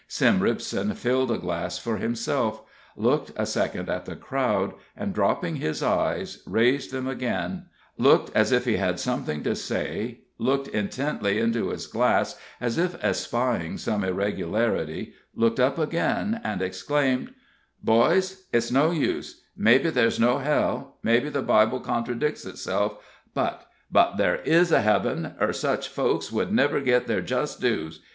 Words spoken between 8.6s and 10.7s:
he had something to say, looked